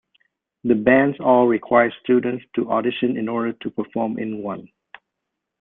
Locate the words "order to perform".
3.29-4.17